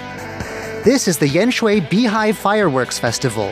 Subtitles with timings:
[0.83, 3.47] This is the Yanshui Beehive Fireworks Festival,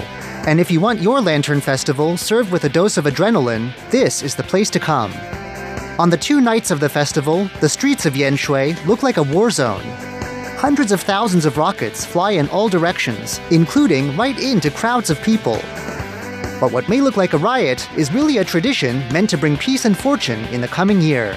[0.46, 4.36] and if you want your Lantern Festival served with a dose of adrenaline, this is
[4.36, 5.14] the place to come.
[5.98, 9.50] On the two nights of the festival, the streets of Yanshui look like a war
[9.50, 10.09] zone
[10.59, 15.59] Hundreds of thousands of rockets fly in all directions, including right into crowds of people.
[16.61, 19.85] But what may look like a riot is really a tradition meant to bring peace
[19.85, 21.35] and fortune in the coming year.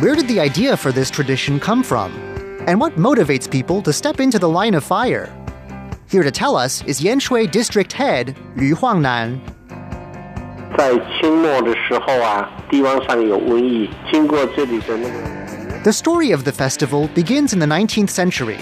[0.00, 2.12] Where did the idea for this tradition come from?
[2.66, 5.32] And what motivates people to step into the line of fire?
[6.10, 9.40] Here to tell us is Yanshui District Head Lü Huangnan.
[10.76, 15.35] 在清末的时候啊，地方上有瘟疫，经过这里的那个。
[15.83, 18.57] The story of the festival begins in the 19th century.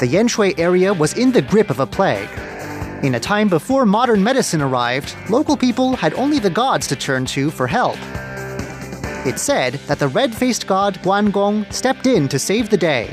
[0.00, 2.30] The Yanshui area was in the grip of a plague.
[3.04, 7.26] In a time before modern medicine arrived, local people had only the gods to turn
[7.26, 7.98] to for help.
[9.26, 13.12] It's said that the red faced god Guangong stepped in to save the day.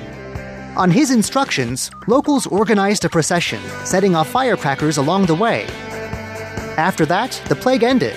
[0.78, 5.66] On his instructions, locals organized a procession, setting off firecrackers along the way.
[6.78, 8.16] After that, the plague ended.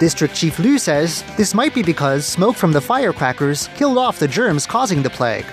[0.00, 4.28] District Chief Liu says this might be because smoke from the firecrackers killed off the
[4.28, 5.46] germs causing the plague.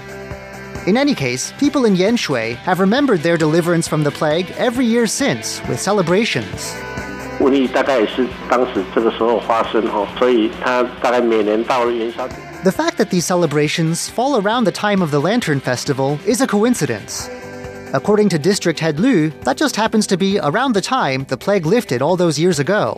[0.85, 5.07] In any case, people in Yanshui have remembered their deliverance from the plague every year
[5.07, 6.75] since with celebrations.
[7.39, 12.35] 瘟疫大概也是当时这个时候发生哈，所以它大概每年到了元宵节。
[12.63, 16.47] The fact that these celebrations fall around the time of the Lantern Festival is a
[16.47, 17.29] coincidence.
[17.93, 21.65] According to District Head Liu, that just happens to be around the time the plague
[21.65, 22.97] lifted all those years ago.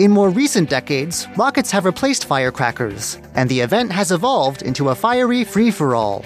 [0.00, 4.94] In more recent decades, rockets have replaced firecrackers, and the event has evolved into a
[4.94, 6.22] fiery free for all.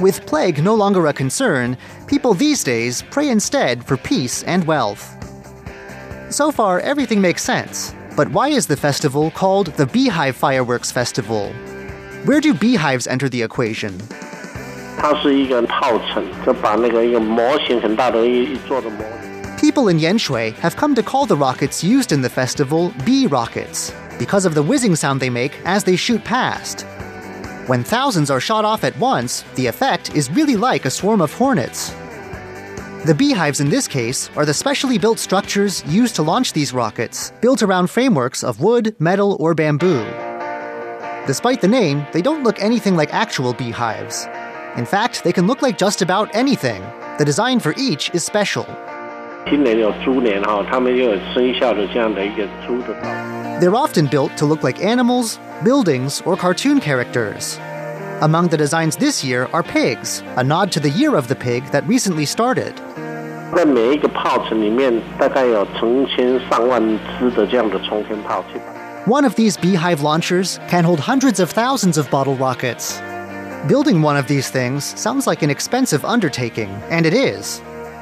[0.00, 1.76] With plague no longer a concern,
[2.06, 5.16] people these days pray instead for peace and wealth.
[6.30, 7.94] So far, everything makes sense.
[8.16, 11.52] But why is the festival called the Beehive Fireworks Festival?
[12.24, 13.92] Where do beehives enter the equation?
[14.96, 19.27] 它是一个炮城，就把那个一个模型很大的一一座的模型。
[19.59, 23.93] People in Yanshui have come to call the rockets used in the festival bee rockets
[24.17, 26.83] because of the whizzing sound they make as they shoot past.
[27.67, 31.33] When thousands are shot off at once, the effect is really like a swarm of
[31.33, 31.89] hornets.
[33.05, 37.33] The beehives in this case are the specially built structures used to launch these rockets,
[37.41, 40.05] built around frameworks of wood, metal, or bamboo.
[41.27, 44.25] Despite the name, they don't look anything like actual beehives.
[44.77, 46.81] In fact, they can look like just about anything.
[47.17, 48.65] The design for each is special.
[49.50, 53.08] 今年有猪年哈，他们又有生肖的这样的一个猪的道。
[53.60, 57.56] They're often built to look like animals, buildings, or cartoon characters.
[58.20, 61.64] Among the designs this year are pigs, a nod to the year of the pig
[61.72, 62.72] that recently started.
[63.54, 66.82] 在每一个炮城里面，大概有成千上万
[67.18, 68.74] 支的这样的冲天炮去打。
[69.06, 72.94] One of these beehive launchers can hold hundreds of thousands of bottle rockets.
[73.68, 77.60] Building one of these things sounds like an expensive undertaking, and it is.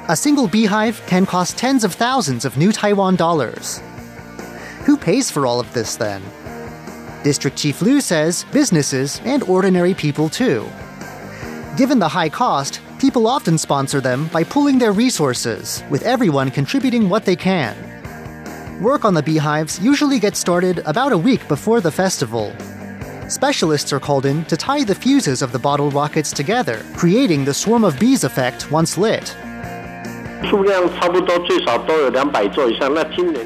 [0.10, 3.82] A single beehive can cost tens of thousands of new Taiwan dollars.
[4.86, 6.24] Who pays for all of this then?
[7.26, 10.66] District Chief Liu says businesses and ordinary people too.
[11.76, 17.10] Given the high cost, people often sponsor them by pooling their resources, with everyone contributing
[17.10, 17.76] what they can.
[18.82, 22.56] Work on the beehives usually gets started about a week before the festival.
[23.28, 27.54] Specialists are called in to tie the fuses of the bottle rockets together, creating the
[27.54, 29.36] swarm of bees effect once lit.
[30.50, 32.94] 数量差不多最少都有两百座以上。
[32.94, 33.46] 那今年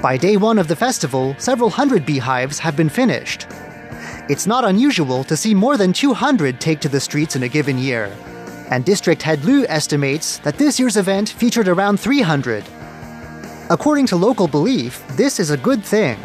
[0.00, 3.46] By day one of the festival, several hundred beehives have been finished.
[4.28, 7.78] It's not unusual to see more than 200 take to the streets in a given
[7.78, 8.10] year.
[8.70, 12.62] And District Head Liu estimates that this year's event featured around 300.
[13.70, 16.18] According to local belief, this is a good thing.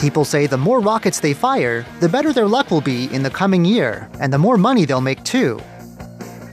[0.00, 3.30] People say the more rockets they fire, the better their luck will be in the
[3.30, 5.60] coming year, and the more money they'll make too.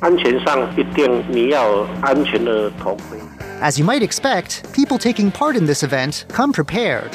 [0.01, 3.19] 安全上一定你要有安全的头盔。
[3.63, 7.11] As you might expect, people taking part in this event come prepared.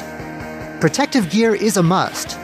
[0.80, 2.36] Protective gear is a must.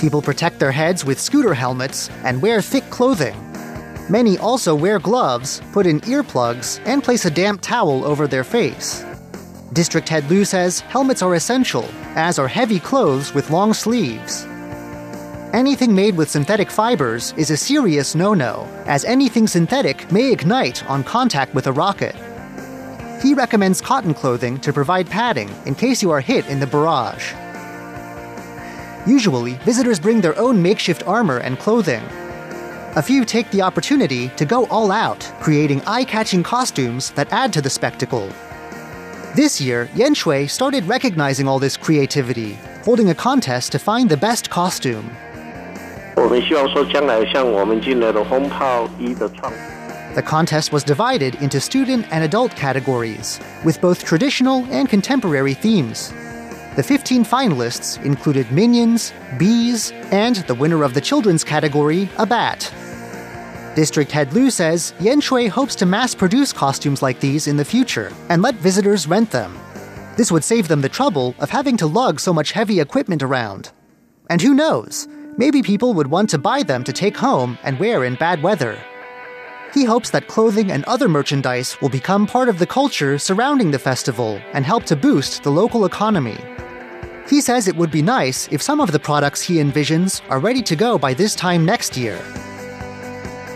[0.00, 3.34] People protect their heads with scooter helmets and wear thick clothing.
[4.08, 9.04] Many also wear gloves, put in earplugs, and place a damp towel over their face.
[9.72, 14.46] District Head Liu says helmets are essential, as are heavy clothes with long sleeves.
[15.53, 20.87] Anything made with synthetic fibers is a serious no no, as anything synthetic may ignite
[20.87, 22.15] on contact with a rocket.
[23.19, 27.33] He recommends cotton clothing to provide padding in case you are hit in the barrage.
[29.07, 32.03] Usually, visitors bring their own makeshift armor and clothing.
[32.95, 37.51] A few take the opportunity to go all out, creating eye catching costumes that add
[37.53, 38.31] to the spectacle.
[39.35, 42.53] This year, Yanshui started recognizing all this creativity,
[42.83, 45.09] holding a contest to find the best costume.
[50.15, 56.09] The contest was divided into student and adult categories, with both traditional and contemporary themes.
[56.75, 62.69] The 15 finalists included minions, bees, and the winner of the children's category, a bat.
[63.75, 68.11] District Head Liu says Yanshui hopes to mass produce costumes like these in the future
[68.27, 69.57] and let visitors rent them.
[70.17, 73.71] This would save them the trouble of having to lug so much heavy equipment around.
[74.29, 75.07] And who knows,
[75.38, 78.78] maybe people would want to buy them to take home and wear in bad weather.
[79.72, 83.78] He hopes that clothing and other merchandise will become part of the culture surrounding the
[83.78, 86.38] festival and help to boost the local economy.
[87.28, 90.62] He says it would be nice if some of the products he envisions are ready
[90.62, 92.18] to go by this time next year.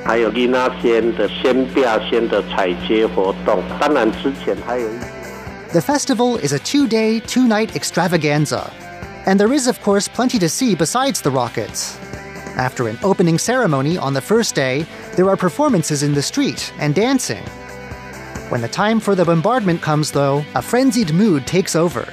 [0.05, 4.99] 还有丽那仙的仙变仙的彩街活动，当然之前还有一
[5.71, 8.71] The festival is a two day, two night extravaganza.
[9.26, 11.98] and there is, of course, plenty to see besides the rockets.
[12.58, 14.86] After an opening ceremony on the first day,
[15.16, 17.44] there are performances in the street and dancing.
[18.50, 22.08] When the time for the bombardment comes, though, a frenzied mood takes over.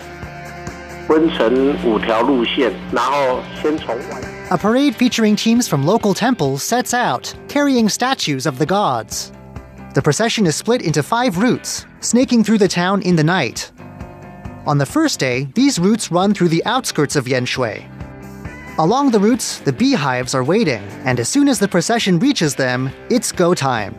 [4.52, 9.32] A parade featuring teams from local temples sets out, carrying statues of the gods.
[9.94, 13.72] The procession is split into five routes, snaking through the town in the night,
[14.66, 17.88] on the first day, these routes run through the outskirts of Yanshui.
[18.78, 22.90] Along the routes, the beehives are waiting, and as soon as the procession reaches them,
[23.08, 23.94] it's go time.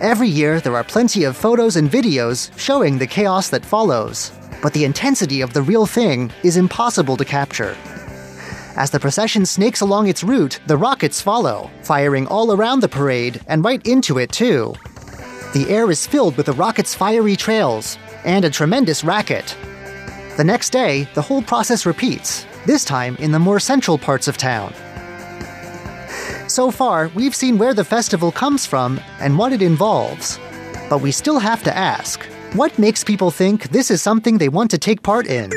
[0.00, 4.30] Every year, there are plenty of photos and videos showing the chaos that follows,
[4.60, 7.74] but the intensity of the real thing is impossible to capture.
[8.76, 13.40] As the procession snakes along its route, the rockets follow, firing all around the parade
[13.46, 14.74] and right into it, too.
[15.54, 19.55] The air is filled with the rockets' fiery trails and a tremendous racket.
[20.37, 24.37] The next day, the whole process repeats, this time in the more central parts of
[24.37, 24.73] town.
[26.47, 30.39] So far, we've seen where the festival comes from and what it involves.
[30.89, 34.71] But we still have to ask what makes people think this is something they want
[34.71, 35.49] to take part in?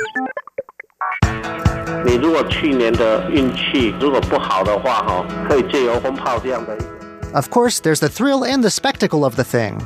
[2.07, 7.35] 你如果去年的运气如果不好的话，哈，可以借由轰炮这样的一个。
[7.35, 9.81] Of course, there's the thrill and the spectacle of the thing.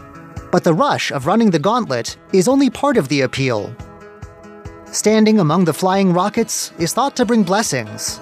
[0.53, 3.75] But the rush of running the gauntlet is only part of the appeal.
[4.91, 8.21] Standing among the flying rockets is thought to bring blessings.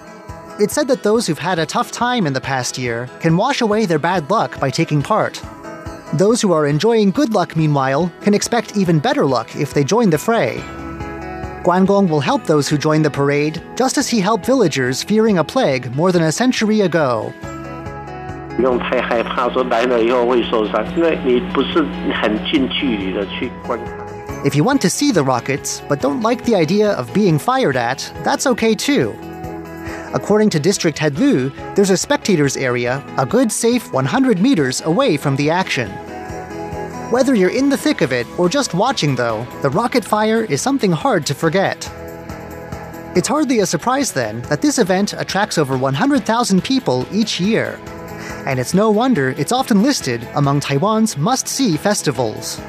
[0.57, 3.59] It's said that those who've had a tough time in the past year can wash
[3.59, 5.41] away their bad luck by taking part.
[6.13, 10.09] Those who are enjoying good luck, meanwhile, can expect even better luck if they join
[10.09, 10.63] the fray.
[11.65, 15.43] Guangong will help those who join the parade, just as he helped villagers fearing a
[15.43, 17.33] plague more than a century ago.
[18.61, 21.85] 用太害怕说来了以后会受伤，因为你不是
[22.21, 23.97] 很近距离的去观看。
[24.43, 28.09] If you want to see the rockets but don't like the idea of being fired at,
[28.23, 29.13] that's okay too.
[30.13, 35.15] According to District Head Liu, there's a spectators area a good safe 100 meters away
[35.15, 35.89] from the action.
[37.11, 40.61] Whether you're in the thick of it or just watching, though, the rocket fire is
[40.61, 41.89] something hard to forget.
[43.15, 47.77] It's hardly a surprise, then, that this event attracts over 100,000 people each year,
[48.45, 52.59] and it's no wonder it's often listed among Taiwan's must see festivals.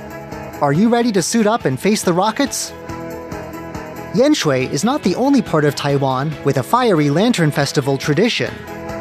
[0.60, 2.72] Are you ready to suit up and face the rockets?
[4.14, 8.52] Yanshui is not the only part of Taiwan with a fiery lantern festival tradition.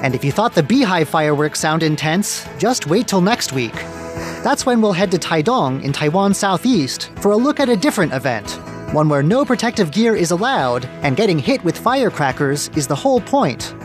[0.03, 3.75] And if you thought the beehive fireworks sound intense, just wait till next week.
[4.43, 8.13] That's when we'll head to Taidong in Taiwan's southeast for a look at a different
[8.13, 8.49] event,
[8.93, 13.21] one where no protective gear is allowed and getting hit with firecrackers is the whole
[13.21, 13.75] point.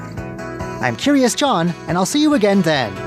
[0.81, 3.06] I'm Curious John, and I'll see you again then.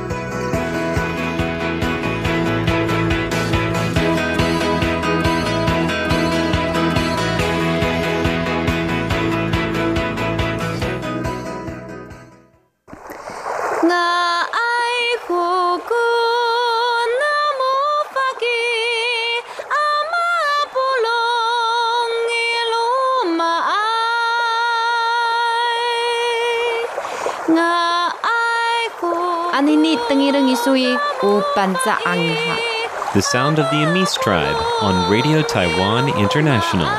[33.13, 36.89] The sound of the Amis tribe on Radio Taiwan International.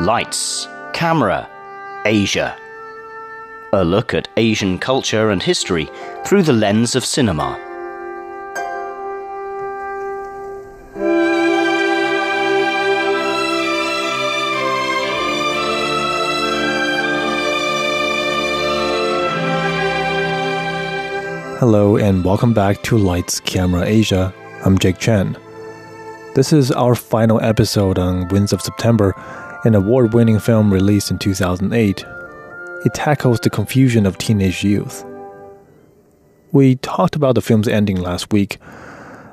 [0.00, 1.46] Lights, camera,
[2.06, 2.56] Asia.
[3.74, 5.90] A look at Asian culture and history
[6.24, 7.71] through the lens of cinema.
[21.62, 24.34] Hello and welcome back to Lights Camera Asia.
[24.64, 25.38] I'm Jake Chen.
[26.34, 29.14] This is our final episode on Winds of September,
[29.62, 32.04] an award winning film released in 2008.
[32.84, 35.04] It tackles the confusion of teenage youth.
[36.50, 38.58] We talked about the film's ending last week.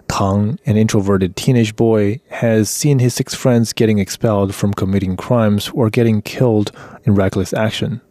[0.07, 5.69] Tang, an introverted teenage boy, has seen his six friends getting expelled from committing crimes
[5.69, 6.71] or getting killed
[7.05, 8.01] in reckless action.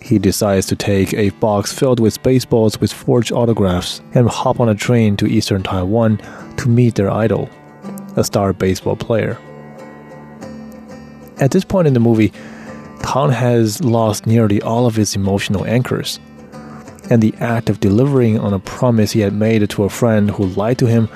[0.00, 4.68] He decides to take a box filled with baseballs with forged autographs and hop on
[4.68, 6.18] a train to eastern Taiwan
[6.58, 7.50] to meet their idol,
[8.16, 9.38] a star baseball player.
[11.38, 12.32] At this point in the movie,
[13.02, 16.18] Tang has lost nearly all of his emotional anchors.
[17.10, 20.46] And the act of delivering on a promise he had made to a friend who
[20.46, 21.08] lied to him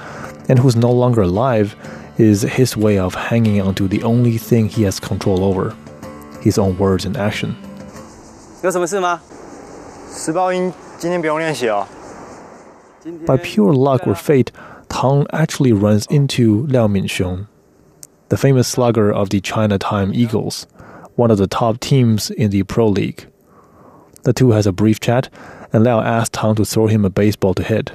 [0.49, 1.75] and who's no longer alive
[2.18, 5.76] is his way of hanging onto the only thing he has control over
[6.42, 7.56] his own words and action.
[13.24, 14.52] By pure luck or fate,
[14.90, 17.48] Tang actually runs into Liao Minxiong,
[18.28, 20.66] the famous slugger of the China Times Eagles,
[21.16, 23.26] one of the top teams in the Pro League.
[24.24, 25.30] The two has a brief chat,
[25.72, 27.92] and Liao asks Tang to throw him a baseball to hit.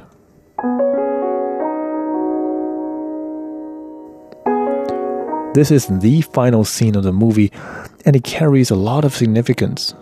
[5.54, 7.52] This is the final scene of the movie,
[8.04, 9.94] and it carries a lot of significance.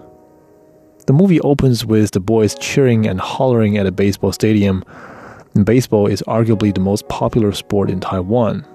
[1.06, 4.84] The movie opens with the boys cheering and hollering at a baseball stadium.
[5.54, 8.66] And baseball is arguably the most popular sport in Taiwan.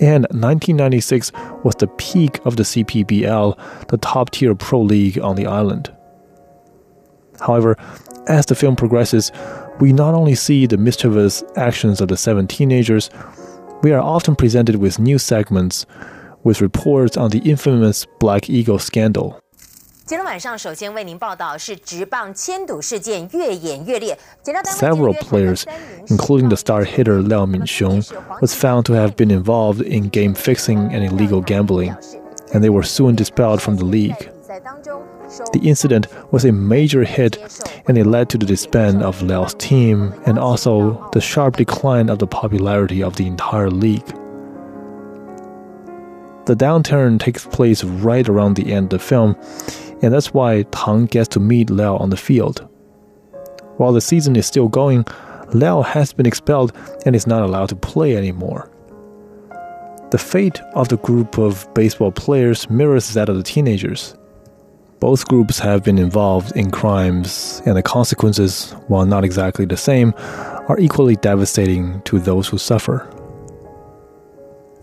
[0.00, 1.30] And 1996
[1.62, 5.92] was the peak of the CPBL, the top tier pro league on the island.
[7.40, 7.76] However,
[8.26, 9.30] as the film progresses,
[9.78, 13.10] we not only see the mischievous actions of the seven teenagers,
[13.82, 15.86] we are often presented with new segments
[16.42, 19.39] with reports on the infamous Black Eagle scandal.
[20.09, 24.15] 今天晚上首先为您报道是职棒签赌事件越演越烈。
[24.43, 25.63] Several players,
[26.07, 28.05] including the star hitter Liao Minxiong,
[28.39, 31.95] was found to have been involved in game fixing and illegal gambling,
[32.53, 34.29] and they were soon dispelled from the league.
[35.53, 37.39] The incident was a major hit,
[37.87, 42.19] and it led to the disband of Liao's team and also the sharp decline of
[42.19, 44.05] the popularity of the entire league.
[46.45, 49.35] The downturn takes place right around the end of the film,
[50.02, 52.68] and that's why Tang gets to meet Liao on the field.
[53.76, 55.04] While the season is still going,
[55.52, 56.72] Liao has been expelled
[57.06, 58.70] and is not allowed to play anymore.
[60.10, 64.16] The fate of the group of baseball players mirrors that of the teenagers.
[64.98, 70.12] Both groups have been involved in crimes, and the consequences, while not exactly the same,
[70.68, 73.08] are equally devastating to those who suffer.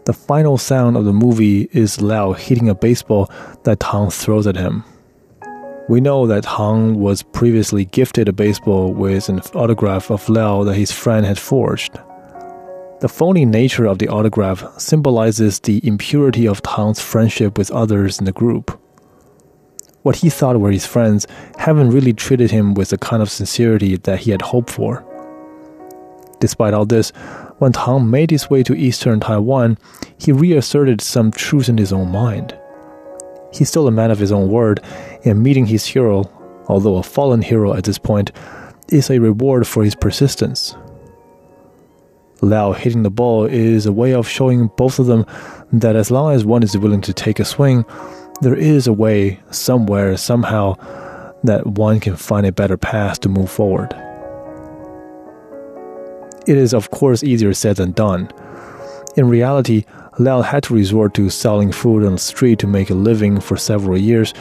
[0.06, 3.30] The final sound of the movie is Liao hitting a baseball
[3.64, 4.86] that Tang throws at him.
[5.90, 10.74] We know that Tang was previously gifted a baseball with an autograph of Liao that
[10.74, 11.98] his friend had forged.
[13.00, 18.26] The phony nature of the autograph symbolizes the impurity of Tang's friendship with others in
[18.26, 18.78] the group.
[20.02, 21.26] What he thought were his friends
[21.58, 25.06] haven't really treated him with the kind of sincerity that he had hoped for.
[26.42, 27.12] Despite all this,
[27.60, 29.78] when Tang made his way to eastern Taiwan,
[30.18, 32.57] he reasserted some truth in his own mind.
[33.54, 34.82] He's still a man of his own word,
[35.26, 36.30] and meeting his hero,
[36.68, 38.32] although a fallen hero at this point,
[38.90, 40.76] is a reward for his persistence.
[42.42, 45.26] Liao hitting the ball is a way of showing both of them
[45.74, 47.84] that as long as one is willing to take a swing,
[48.42, 50.76] there is a way, somewhere, somehow,
[51.44, 53.94] that one can find a better path to move forward.
[56.46, 58.32] It is, of course, easier said than done.
[59.16, 59.86] In reality,
[60.20, 63.56] Liao had to resort to selling food on the street to make a living for
[63.56, 64.34] several years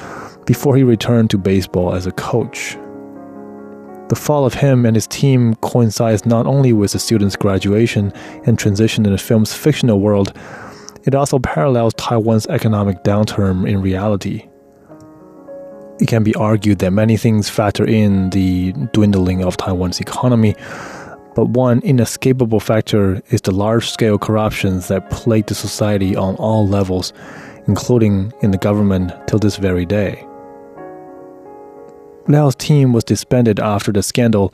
[0.47, 2.79] before he returned to baseball as a coach.
[4.09, 8.13] The fall of him and his team coincides not only with the students' graduation
[8.45, 10.33] and transition in the film's fictional world,
[11.05, 14.49] it also parallels Taiwan's economic downturn in reality.
[16.01, 20.55] It can be argued that many things factor in the dwindling of Taiwan's economy,
[21.37, 26.67] but one inescapable factor is the large scale corruptions that plague the society on all
[26.67, 27.13] levels,
[27.69, 30.27] including in the government till this very day.
[32.27, 34.51] Liao's team was disbanded after the scandal,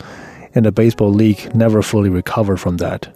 [0.56, 3.14] and the baseball league never fully recovered from that,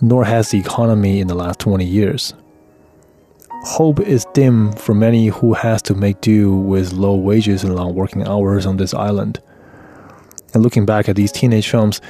[0.00, 2.32] nor has the economy in the last 20 years.
[3.64, 7.94] Hope is dim for many who has to make do with low wages and long
[7.94, 9.38] working hours on this island.
[10.54, 12.00] And looking back at these teenage films,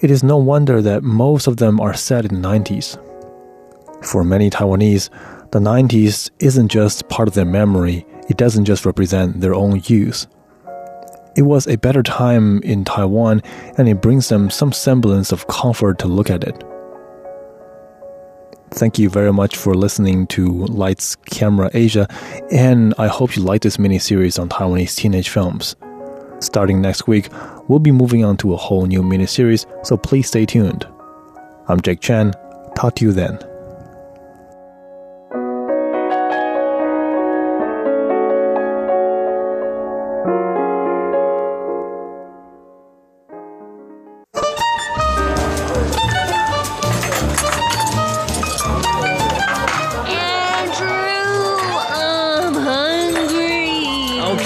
[0.00, 3.02] it is no wonder that most of them are set in the 90s.
[4.04, 5.10] For many Taiwanese,
[5.52, 10.26] the 90s isn't just part of their memory, it doesn't just represent their own youth.
[11.36, 13.42] It was a better time in Taiwan,
[13.76, 16.64] and it brings them some semblance of comfort to look at it.
[18.70, 22.08] Thank you very much for listening to Lights Camera Asia,
[22.50, 25.76] and I hope you like this mini series on Taiwanese teenage films.
[26.40, 27.28] Starting next week,
[27.68, 30.86] we'll be moving on to a whole new mini series, so please stay tuned.
[31.68, 32.32] I'm Jake Chen.
[32.74, 33.38] Talk to you then.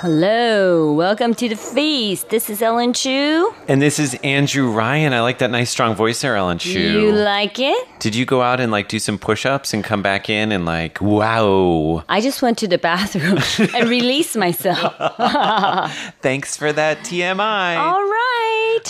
[0.00, 2.28] Hello, welcome to the feast.
[2.28, 3.52] This is Ellen Chu.
[3.66, 5.12] And this is Andrew Ryan.
[5.12, 6.78] I like that nice strong voice there, Ellen Chu.
[6.78, 7.88] You like it?
[7.98, 11.00] Did you go out and like do some push-ups and come back in and like,
[11.00, 12.04] wow.
[12.08, 13.40] I just went to the bathroom
[13.74, 14.94] and released myself.
[16.22, 17.76] Thanks for that TMI.
[17.76, 18.27] All right.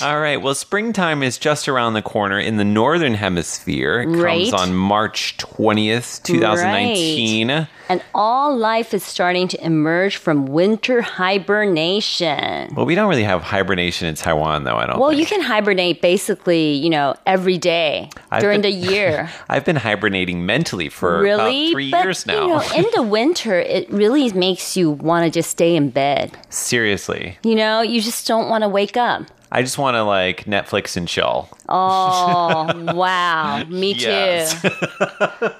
[0.02, 0.40] All right.
[0.40, 4.00] Well, springtime is just around the corner in the northern hemisphere.
[4.02, 4.50] It Right.
[4.50, 7.66] comes on March 20th, 2019.
[7.90, 12.72] And all life is starting to emerge from winter hibernation.
[12.76, 15.20] Well, we don't really have hibernation in Taiwan, though, I don't Well, think.
[15.20, 19.30] you can hibernate basically, you know, every day I've during been- the year.
[19.48, 21.66] I've been hibernating mentally for really?
[21.66, 22.42] about three but, years now.
[22.42, 26.36] You know, in the winter, it really makes you want to just stay in bed.
[26.50, 27.38] Seriously.
[27.42, 29.22] You know, you just don't want to wake up.
[29.50, 31.48] I just want to like Netflix and chill.
[31.68, 33.64] Oh, wow.
[33.64, 34.00] Me too.
[34.00, 34.62] Yes.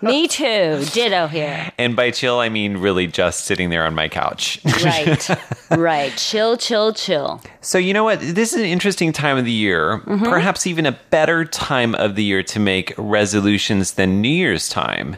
[0.03, 0.85] Me too.
[0.93, 1.73] Ditto here.
[1.79, 4.61] And by chill, I mean really just sitting there on my couch.
[4.85, 5.29] Right.
[5.71, 6.13] right.
[6.17, 7.41] Chill, chill, chill.
[7.63, 8.21] So, you know what?
[8.21, 10.01] This is an interesting time of the year.
[10.07, 10.25] Mhm.
[10.29, 15.17] Perhaps even a better time of the year to make resolutions than New Year's time.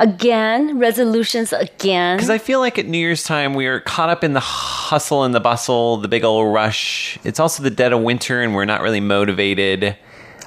[0.00, 2.16] Again, resolutions again.
[2.16, 5.24] Because I feel like at New Year's time, we are caught up in the hustle
[5.24, 7.18] and the bustle, the big old rush.
[7.24, 9.96] It's also the dead of winter, and we're not really motivated.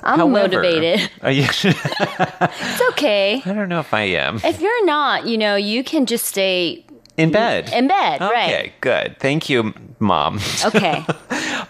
[0.04, 1.10] I'm However- motivated.
[1.24, 3.42] It's okay.
[3.46, 4.40] I don't know if I am.
[4.44, 6.86] If you're not, you know, you can just stay
[7.18, 7.70] In bed.
[7.74, 8.50] in bed, right?
[8.50, 9.18] Okay, good.
[9.20, 10.40] Thank you, mom.
[10.66, 11.06] Okay.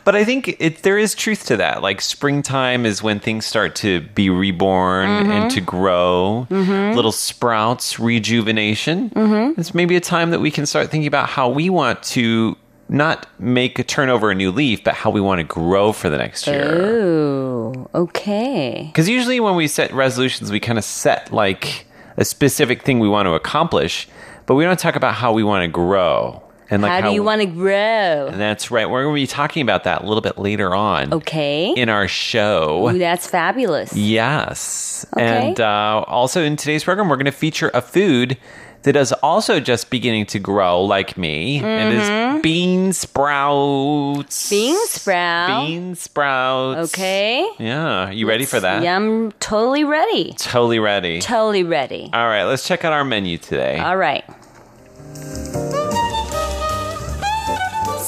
[0.04, 1.84] But I think it, there is truth to that.
[1.84, 5.30] Like springtime is when things start to be reborn Mhm.
[5.30, 6.96] and to grow, Mhm.
[6.96, 9.12] little sprouts, rejuvenation.
[9.12, 9.60] Mhm.
[9.60, 12.58] It's maybe a time that we can start thinking about how we want to
[12.90, 16.10] not make a turn over a new leaf, but how we want to grow for
[16.10, 16.66] the next year.
[16.74, 18.86] Oh, okay.
[18.92, 21.86] Because usually when we set resolutions, we kind of set like
[22.18, 24.08] a specific thing we want to accomplish,
[24.52, 26.44] but we don't talk about how we want to grow.
[26.70, 28.32] And like how do you want to grow?
[28.34, 28.90] That's right.
[28.90, 31.14] We're going to be talking about that a little bit later on.
[31.14, 31.74] Okay.
[31.78, 32.90] In our show.
[32.90, 33.96] Ooh, that's fabulous.
[33.96, 35.06] Yes.
[35.16, 35.48] Okay.
[35.48, 38.38] And uh, also in today's program, we're going to feature a food
[38.84, 41.60] that is also just beginning to grow like me.
[41.60, 42.36] It Mhm.
[42.36, 44.50] is bean sprouts.
[44.50, 45.66] Bean sprout.
[45.68, 46.94] Bean sprouts.
[46.94, 47.48] Okay.
[47.58, 48.10] Yeah.
[48.12, 48.84] You ready for that?
[48.84, 50.34] Yeah, I'm totally ready.
[50.38, 51.22] Totally ready.
[51.22, 52.10] Totally ready.
[52.14, 52.44] All right.
[52.44, 53.78] Let's check out our menu today.
[53.80, 54.26] All right.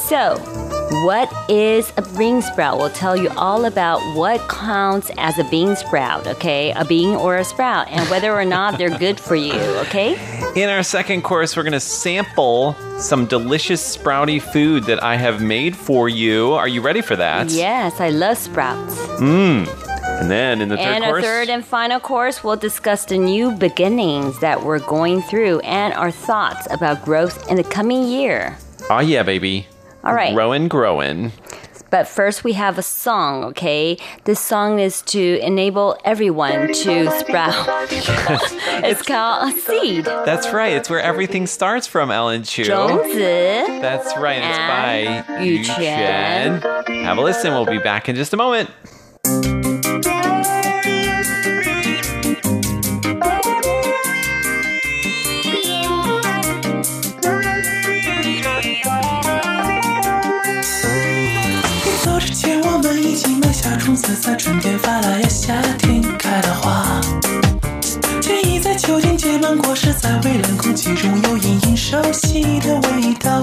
[0.07, 0.37] So,
[1.05, 2.77] what is a bean sprout?
[2.77, 6.71] We'll tell you all about what counts as a bean sprout, okay?
[6.73, 9.53] A bean or a sprout, and whether or not they're good for you,
[9.87, 10.13] okay?
[10.55, 15.41] In our second course, we're going to sample some delicious sprouty food that I have
[15.41, 16.53] made for you.
[16.53, 17.49] Are you ready for that?
[17.49, 18.95] Yes, I love sprouts.
[19.19, 19.65] Mmm.
[20.23, 23.17] And then in the third and course, our third and final course, we'll discuss the
[23.17, 28.57] new beginnings that we're going through and our thoughts about growth in the coming year.
[28.89, 29.67] oh yeah, baby.
[30.01, 30.33] All right.
[30.33, 31.33] Growing, growing.
[31.89, 33.97] But first, we have a song, okay?
[34.23, 37.67] This song is to enable everyone to sprout.
[37.91, 40.05] it's called a seed.
[40.05, 40.71] That's right.
[40.71, 42.63] It's where everything starts from, Ellen Chu.
[42.63, 44.41] 种子 That's right.
[44.41, 46.61] It's by And Yu Quan.
[46.61, 47.03] Quan.
[47.03, 47.51] Have a listen.
[47.51, 48.69] We'll be back in just a moment.
[64.03, 66.99] 紫色，春天发芽，夏天开了花。
[68.21, 73.41] 田已在秋天结满果实，在微冷空气中有隐隐熟悉的味道。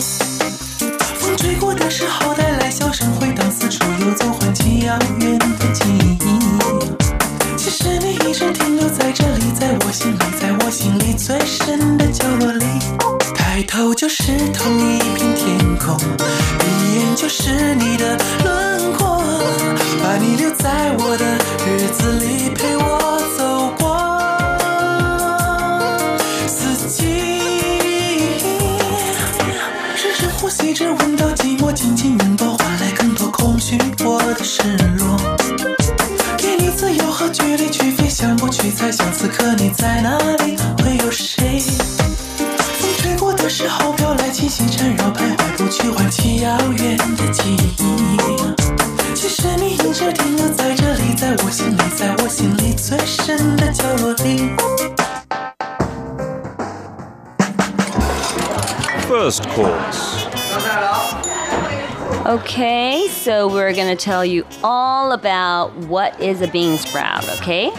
[1.18, 6.38] 风吹过的时候，带来笑声回荡四处游走，唤起遥远的记忆。
[7.56, 12.66] 其实你一直停留在这里，在我心里，在我心里最深的角落里。
[13.34, 15.96] 抬头就是同一片天空，
[16.58, 19.19] 闭眼就是你的轮廓，
[20.02, 21.24] 把你留在我的
[21.66, 23.84] 日子里，陪我走过
[26.46, 26.98] 四季。
[29.94, 34.62] 深深呼吸着，闻到寂寞，紧紧拥抱，换来更多空虚，我的失
[34.98, 35.16] 落。
[36.36, 41.60] 给你自由和距离去飞，翔不去猜想，此刻你在哪里，会有谁？
[42.78, 48.59] 风吹过的时候，飘来气息缠绕，徘徊不去，唤起遥远的记忆。
[49.13, 54.51] 其实你一直停留在这里，在我心里，在我心里最深的角落里。
[59.07, 60.25] First course.
[62.25, 67.71] Okay, so we're gonna tell you all about what is a bean sprout, okay?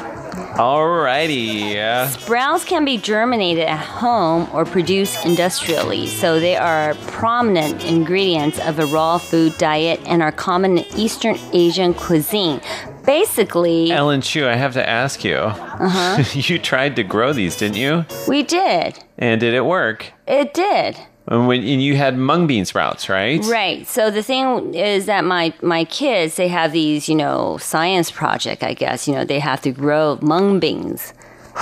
[0.62, 2.08] Alrighty.
[2.10, 8.78] Sprouts can be germinated at home or produced industrially, so they are prominent ingredients of
[8.78, 12.62] a raw food diet and are common in Eastern Asian cuisine.
[13.08, 15.36] Basically, Ellen Chu, I have to ask you.
[15.36, 16.24] Uh-huh.
[16.40, 18.06] you tried to grow these, didn't you?
[18.28, 19.00] we did.
[19.18, 20.14] And did it work?
[20.28, 20.96] It did.
[21.32, 23.42] And, when, and you had mung bean sprouts, right?
[23.46, 23.88] Right.
[23.88, 28.64] So the thing is that my my kids they have these you know science project.
[28.64, 31.14] I guess you know they have to grow mung beans,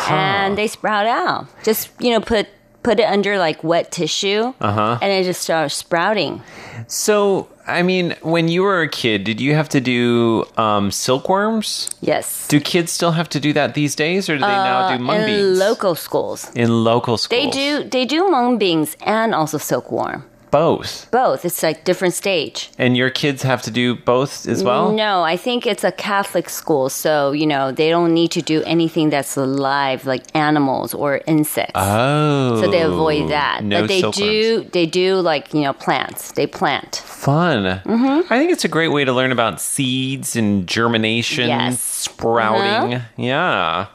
[0.10, 1.48] and they sprout out.
[1.64, 2.48] Just you know put
[2.82, 4.98] put it under like wet tissue, Uh-huh.
[5.02, 6.42] and it just starts sprouting.
[6.88, 11.90] So, I mean, when you were a kid, did you have to do um, silkworms?
[12.02, 12.48] Yes.
[12.48, 15.04] Do kids still have to do that these days, or do they now Uh, do
[15.04, 15.40] mung in beans?
[15.42, 16.50] In local schools.
[16.56, 17.30] in local schools.
[17.44, 20.24] They do they do mung beans and also silkworm.
[20.52, 21.10] Both.
[21.12, 21.46] Both.
[21.46, 22.70] It's like different stage.
[22.78, 24.92] And your kids have to do both as well?
[24.92, 28.64] No, I think it's a Catholic school, so you know they don't need to do
[28.64, 31.74] anything that's alive, like animals or insects.
[31.76, 32.62] Oh.
[32.62, 33.64] so they avoid that.
[33.64, 36.32] No but they do they do like you know plants.
[36.34, 36.98] They plant.
[36.98, 37.64] Fun.
[37.86, 38.34] Mm-hmm.
[38.34, 41.80] I think it's a great way to learn about seeds and germination, Yes.
[41.80, 42.94] sprouting.
[42.96, 43.06] Uh-huh.
[43.18, 43.88] Yeah.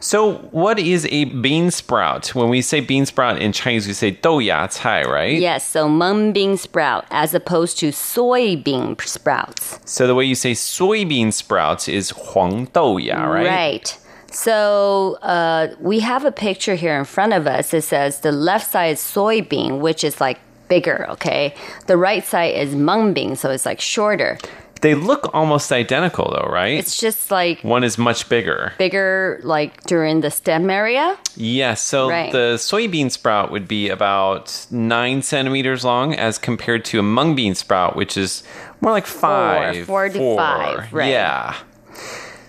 [0.00, 2.34] So, what is a bean sprout?
[2.34, 5.38] When we say bean sprout in Chinese, we say 豆芽菜, right?
[5.38, 9.80] Yes, so mung bean sprout as opposed to soybean sprouts.
[9.84, 13.46] So, the way you say soybean sprouts is 黄豆芽, right?
[13.46, 13.98] Right.
[14.30, 17.72] So uh, we have a picture here in front of us.
[17.72, 21.54] It says the left side is soybean, which is like bigger, okay?
[21.86, 24.38] The right side is mung bean, so it's like shorter.
[24.81, 26.77] They look almost identical, though, right?
[26.79, 28.73] It's just like One is much bigger.
[28.79, 31.17] bigger, like during the stem area.
[31.35, 32.31] Yes, so Right.
[32.31, 37.53] the soybean sprout would be about nine centimeters long as compared to a mung bean
[37.55, 38.43] sprout, which is
[38.81, 39.85] more like five.
[39.85, 41.09] four to five, right.
[41.11, 41.53] Yeah.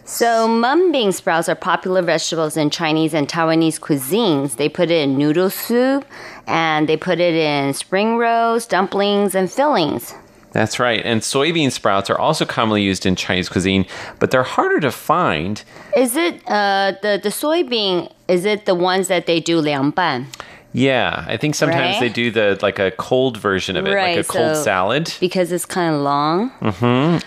[0.05, 4.57] So mung bean sprouts are popular vegetables in Chinese and Taiwanese cuisines.
[4.57, 6.05] They put it in noodle soup
[6.47, 10.14] and they put it in spring rolls, dumplings, and fillings.
[10.52, 11.00] That's right.
[11.04, 13.86] And soybean sprouts are also commonly used in Chinese cuisine,
[14.18, 15.62] but they're harder to find.
[15.96, 18.10] Is it uh, the the soybean?
[18.28, 20.26] Is it the ones that they do liangban?
[20.74, 22.00] Yeah, I think sometimes Right.
[22.00, 25.12] they do the like a cold version of it, like a cold so- salad.
[25.20, 26.48] Because it's kind of long.
[26.60, 27.18] hmm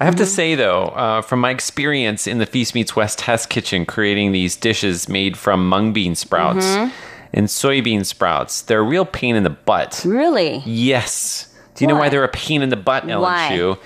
[0.00, 0.30] I have to Mm-hmm.
[0.34, 4.56] say though, uh, from my experience in the Feast Meets West test kitchen, creating these
[4.56, 6.90] dishes made from mung bean sprouts Mhm.
[7.32, 10.02] and soybean sprouts, they're a real pain in the butt.
[10.04, 10.62] Really?
[10.66, 11.46] Yes.
[11.74, 13.48] Do you know why they're a pain in the butt, Ellen Why?
[13.56, 13.76] Chu?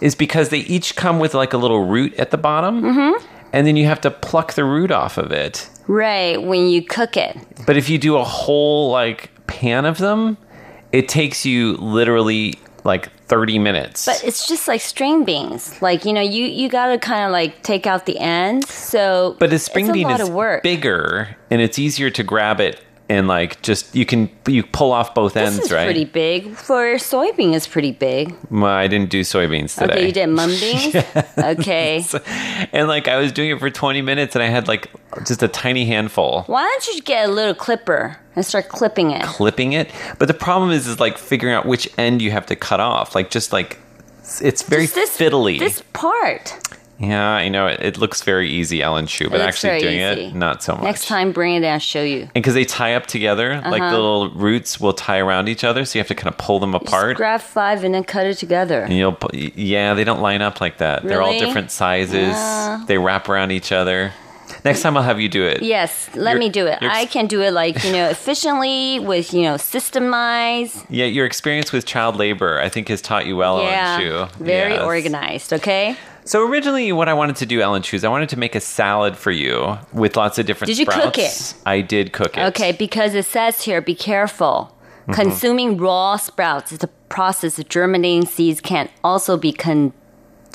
[0.00, 3.26] Is because they each come with like a little root at the bottom, Mm-hmm.
[3.52, 5.68] and then you have to pluck the root off of it.
[5.86, 7.36] Right when you cook it.
[7.66, 10.36] But if you do a whole like pan of them,
[10.92, 14.06] it takes you literally like 30 minutes.
[14.06, 15.80] But it's just like string beans.
[15.82, 18.72] Like, you know, you, you got to kind of like take out the ends.
[18.72, 20.30] So but a string it's bean is
[20.62, 25.14] bigger and it's easier to grab it and like just you can you pull off
[25.14, 25.84] both This ends, is right?
[25.84, 26.56] pretty big.
[26.56, 28.34] For soybean is pretty big.
[28.50, 29.92] well, I didn't do soybeans today.
[29.94, 30.96] Okay, you did mung beans?
[31.38, 32.04] Okay.
[32.72, 34.90] And like I was doing it for 20 minutes and I had like
[35.26, 36.42] just a tiny handful.
[36.46, 39.22] Why don't you get a little clipper and start clipping it?
[39.24, 39.90] clipping it.
[40.18, 43.14] But the problem is, is like figuring out which end you have to cut off.
[43.14, 43.78] Like just like
[44.40, 45.58] it's very Just this, fiddly.
[45.58, 46.52] This part.
[46.98, 50.24] Yeah, I know it, it looks very easy, Ellen Chu, but actually doing easy.
[50.26, 50.82] it, not so much.
[50.84, 52.22] Next time, bring it and I'll show you.
[52.22, 53.90] and because they tie up together, like Uh-huh.
[53.90, 56.58] the little roots will tie around each other, so you have to kind of pull
[56.58, 57.16] them Just apart.
[57.16, 58.80] grab five and then cut it together.
[58.82, 61.02] and you'll, yeah, they don't line up like that.
[61.02, 62.34] They're all different sizes.
[62.86, 64.12] They wrap around each other.
[64.64, 65.60] Next time I'll have you do it.
[65.62, 66.78] Yes, let You're- me do it.
[66.80, 70.84] I can do it like, you know, efficiently with, you know, systemize.
[70.88, 73.98] Yeah, your experience with child labor, I think, has taught you well, yeah.
[74.00, 74.44] Ellen Chu.
[74.44, 74.82] Very Yes.
[74.82, 75.96] organized, okay?
[76.26, 78.60] So originally, what I wanted to do, Ellen Chu, is I wanted to make a
[78.60, 80.66] salad for you with lots of different.
[80.68, 81.54] Did you cook it?
[81.64, 82.42] I did cook it.
[82.46, 84.76] Okay, because it says here, be careful.
[85.06, 85.14] Mhm.
[85.14, 89.52] Consuming raw sprouts is a process of germinating seeds can also be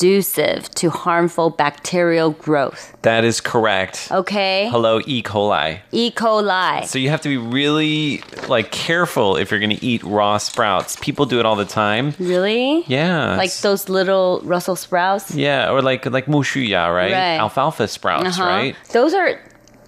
[0.01, 2.97] conducive to harmful bacterial growth.
[3.03, 4.07] That is correct.
[4.11, 4.67] Okay?
[4.71, 5.21] Hello, E.
[5.21, 5.79] coli.
[5.91, 6.09] E.
[6.11, 6.85] coli.
[6.85, 10.97] So you have to be really like careful if you're going to eat raw sprouts.
[11.01, 12.15] People do it all the time.
[12.17, 12.83] Really?
[12.87, 13.35] Yeah.
[13.37, 15.35] Like those little Russell sprouts?
[15.35, 17.11] yeah, or like like mushuya, right?
[17.11, 17.37] Right.
[17.37, 18.43] Alfalfa sprouts, Uh-huh.
[18.49, 18.75] right?
[18.93, 19.39] Those are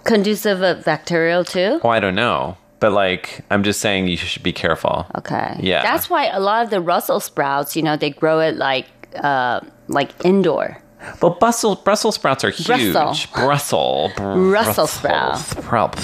[0.04, 1.80] conducive of bacterial too?
[1.84, 5.08] Oh, I don't know, but like I'm just saying you should be careful.
[5.18, 5.58] Okay.
[5.60, 5.82] Yeah.
[5.82, 9.60] That's why a lot of the Russell sprouts, you know, they grow it like uh
[9.88, 10.80] like indoor.
[11.20, 12.66] But Brussels Brussels sprouts are huge.
[12.66, 13.26] Brussels.
[13.26, 14.14] Brussels.
[14.16, 15.38] Br- Russell sprout.
[15.38, 15.96] sprout.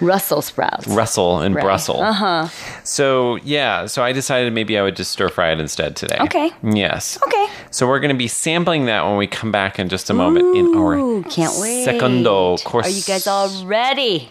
[0.00, 0.88] Russell sprouts.
[0.88, 1.62] Russell in Right.
[1.62, 2.00] Brussels.
[2.00, 2.48] Uh-huh.
[2.82, 6.16] So yeah, so I decided maybe I would just stir fry it instead today.
[6.22, 6.50] Okay.
[6.62, 7.18] Yes.
[7.26, 7.46] Okay.
[7.70, 10.56] So we're going to be sampling that when we come back in just a moment
[10.56, 11.84] in our Ooh, can't wait.
[11.84, 12.86] Segundo course.
[12.86, 14.30] Are you guys all ready?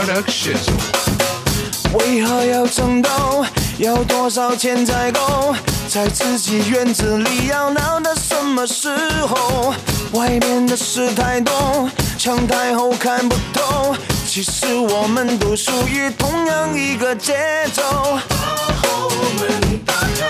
[0.00, 0.56] Production
[1.92, 3.44] 为何要争斗？
[3.76, 5.54] 要多少钱才够？
[5.90, 8.88] 在自己院子里要闹到什么时
[9.26, 9.74] 候？
[10.12, 11.86] 外面的事太多，
[12.16, 13.94] 墙太厚看不透。
[14.26, 17.82] 其实我们都属于同样一个节奏。
[18.30, 18.36] 把
[18.80, 20.26] 后门打开，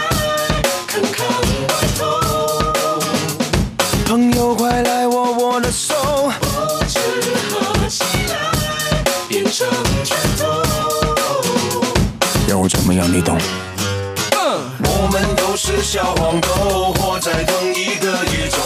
[0.89, 1.29] 看看
[1.69, 2.03] 外头。
[4.07, 5.95] 朋友，快来握我的手，
[12.49, 13.07] 要我怎么样？
[13.13, 13.39] 你懂？
[14.83, 18.57] 我们都是小黄豆，活在同一个宇宙，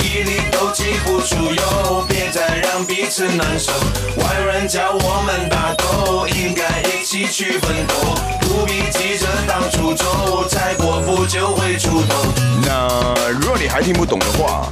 [0.00, 3.72] 一粒都挤不出油，别再让彼此难受。
[4.16, 7.94] 外人叫我们打斗，应该一起去奋斗，
[8.40, 12.24] 不必急着到处走，再过不久会出头。
[12.64, 14.68] 那如果你还听不懂的话，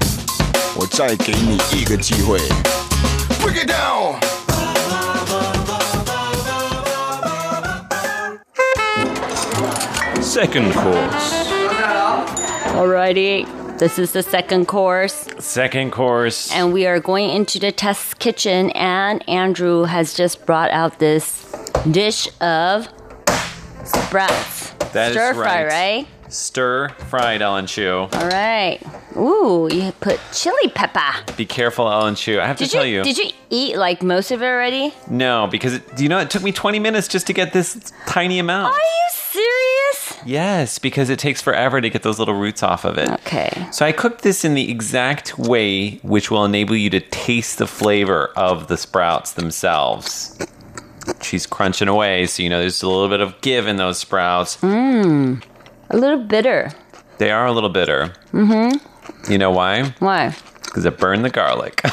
[0.75, 2.39] 我再给你一个机会。
[3.41, 4.32] Break it down。
[10.33, 11.33] Second course.
[12.73, 13.45] Alrighty.
[13.79, 15.29] This is the second course.
[15.39, 16.51] Second course.
[16.53, 21.53] And we are going into the test kitchen, and Andrew has just brought out this
[21.91, 22.89] dish of
[23.85, 24.71] sprouts.
[24.95, 25.69] That is Stir fry, right.
[25.69, 26.09] right?
[26.33, 28.09] Stir fried Ellen Chu.
[28.13, 28.81] All right.
[29.17, 31.33] Ooh, you put chili pepper.
[31.37, 32.41] Be careful, Ellen Chu.
[32.41, 33.05] I have Did to tell you, you.
[33.05, 34.95] did you eat like most of it already?
[35.11, 37.93] No, because it, do you know it took me 20 minutes just to get this
[38.07, 38.75] tiny amount.
[38.75, 40.19] Are you serious?
[40.25, 43.11] Yes, because it takes forever to get those little roots off of it.
[43.11, 43.67] Okay.
[43.71, 47.67] So I cooked this in the exact way which will enable you to taste the
[47.67, 50.39] flavor of the sprouts themselves.
[51.21, 54.57] She's crunching away, so you know there's a little bit of give in those sprouts.
[54.59, 55.43] Mmm.
[55.93, 56.71] A little bitter.
[57.19, 58.13] They are a little bitter.
[58.33, 59.31] Mm-hmm.
[59.31, 59.95] You know why?
[59.99, 60.35] Why?
[60.65, 61.81] Because it burned the garlic.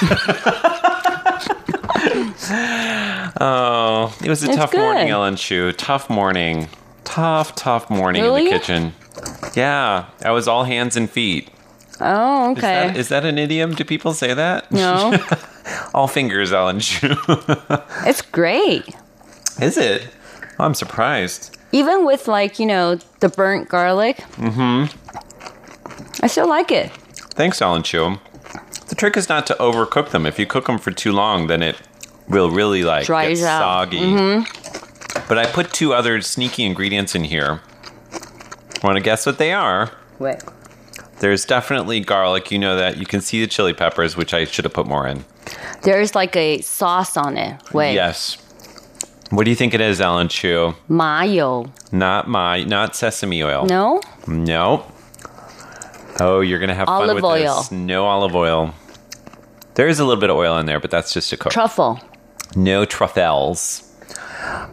[3.42, 4.80] oh, it was a It's tough good.
[4.80, 5.72] morning, Ellen Chu.
[5.74, 6.68] Tough morning.
[7.04, 8.94] Tough, tough morning in the kitchen.
[9.56, 11.50] Yeah, I was all hands and feet.
[12.02, 12.62] Oh, Is okay.
[12.88, 13.76] that, is that an idiom?
[13.76, 14.72] Do people say that?
[14.72, 15.18] No.
[15.94, 17.16] all fingers, Ellen Chu.
[18.06, 18.96] it's great.
[19.62, 20.08] is it?
[20.58, 21.58] I'm surprised.
[21.72, 24.96] Even with like, you know, the burnt garlic, Mm-hmm.
[26.24, 26.92] I still like it.
[27.36, 28.18] Thanks, Ellen Chu.
[28.88, 30.26] The trick is not to overcook them.
[30.26, 31.78] If you cook them for too long, then it
[32.28, 33.62] will really like Dries get out.
[33.62, 34.00] soggy.
[34.00, 35.28] Mhm.
[35.30, 37.62] But I put two other sneaky ingredients in here.
[38.84, 39.92] Want to guess what they are?
[40.18, 40.44] What?
[41.20, 42.52] There's definitely garlic.
[42.52, 42.98] You know that.
[42.98, 45.26] You can see the chili peppers, which I should have put more in.
[45.84, 47.62] There's like a sauce on it.
[47.74, 47.94] Wait.
[47.94, 48.38] Yes.
[49.30, 50.74] What do you think it is, Ellen Chu?
[50.88, 51.72] Mayo.
[51.92, 53.66] Not my, not sesame oil.
[53.66, 54.02] No?
[54.28, 54.86] No.
[56.20, 57.58] Oh, you're gonna have fun Olive with oil.
[57.58, 57.72] this.
[57.72, 58.74] No olive oil.
[59.76, 61.52] There is a little bit of oil in there, but that's just to cook.
[61.54, 62.00] Truffle.
[62.56, 63.84] no truffles.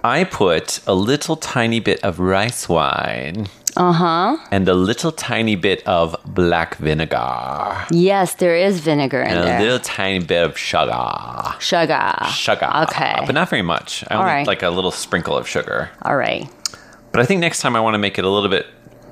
[0.02, 4.36] I put a little tiny bit of rice wine Uh huh.
[4.50, 9.60] and a little tiny bit of black vinegar Yes, there is vinegar in and a
[9.62, 11.54] little tiny bit of sugar.
[11.60, 12.14] Sugar.
[12.30, 12.70] Sugar.
[12.84, 13.14] Okay.
[13.24, 14.04] But not very much.
[14.10, 14.46] I All only right.
[14.46, 15.90] like a little sprinkle of sugar.
[16.02, 16.48] All right.
[17.12, 18.66] But I think next time I want to make it a little bit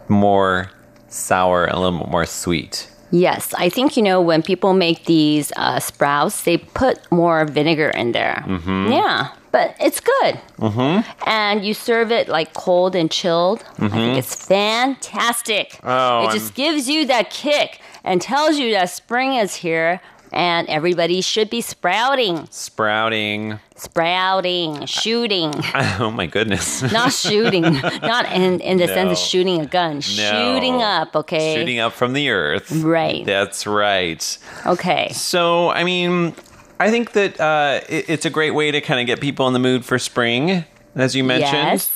[0.08, 0.70] more
[1.08, 2.90] sour, a little bit more sweet.
[3.10, 7.90] Yes, I think you know when people make these uh, sprouts, they put more vinegar
[7.90, 8.42] in there.
[8.46, 8.92] Mm -hmm.
[8.92, 11.28] Yeah, but it's good, Mm-hmm.
[11.28, 13.60] and you serve it like cold and chilled.
[13.78, 13.90] I Mhm.
[13.92, 15.78] think it's fantastic.
[15.84, 20.00] Oh, it just gives you that kick and tells you that spring is here,
[20.32, 23.60] and everybody should be sprouting, Sprouting.
[23.76, 25.52] sprouting, shooting.
[26.00, 26.82] Oh my goodness.
[26.98, 31.54] Not shooting, not in, in the sense of shooting a gun, shooting up, okay?
[31.54, 32.72] Shooting up from the earth.
[32.72, 33.24] Right.
[33.24, 34.22] That's right.
[34.66, 35.10] Okay.
[35.12, 36.34] So, I mean,
[36.84, 39.54] I think that uh, it, it's a great way to kind of get people in
[39.54, 41.54] the mood for spring, as you mentioned.
[41.54, 41.90] Yes.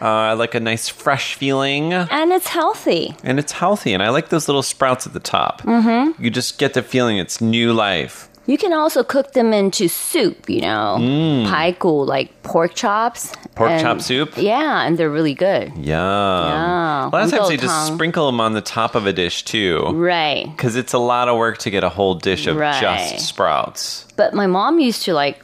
[0.00, 1.92] Uh, like a nice fresh feeling.
[1.92, 3.14] And it's healthy.
[3.22, 3.92] And it's healthy.
[3.92, 5.62] And I like those little sprouts at the top.
[5.62, 6.20] Mm-hmm.
[6.20, 8.28] You just get the feeling it's new life.
[8.46, 11.46] You can also cook them into soup, you know, Mm.
[11.46, 13.32] paiku, like pork chops.
[13.54, 14.32] Pork And- chop soup?
[14.36, 15.68] Yeah, and they're really good.
[15.76, 15.84] Yum.
[15.84, 17.06] Yeah.
[17.06, 19.86] A lot of times they just sprinkle them on the top of a dish too.
[19.92, 20.46] Right.
[20.56, 22.80] Because it's a lot of work to get a whole dish of Right.
[22.80, 24.06] just sprouts.
[24.16, 25.38] But my mom used to like,